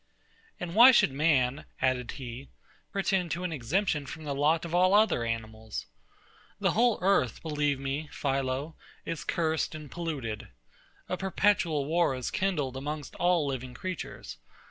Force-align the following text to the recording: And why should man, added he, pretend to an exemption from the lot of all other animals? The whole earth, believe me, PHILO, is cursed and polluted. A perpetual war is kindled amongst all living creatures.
And 0.59 0.73
why 0.73 0.89
should 0.91 1.11
man, 1.11 1.65
added 1.79 2.13
he, 2.13 2.49
pretend 2.91 3.29
to 3.33 3.43
an 3.43 3.51
exemption 3.53 4.07
from 4.07 4.23
the 4.23 4.33
lot 4.33 4.65
of 4.65 4.73
all 4.73 4.95
other 4.95 5.23
animals? 5.23 5.85
The 6.59 6.71
whole 6.71 6.97
earth, 7.03 7.43
believe 7.43 7.79
me, 7.79 8.09
PHILO, 8.11 8.73
is 9.05 9.23
cursed 9.23 9.75
and 9.75 9.91
polluted. 9.91 10.47
A 11.07 11.17
perpetual 11.17 11.85
war 11.85 12.15
is 12.15 12.31
kindled 12.31 12.75
amongst 12.77 13.13
all 13.17 13.45
living 13.45 13.75
creatures. 13.75 14.37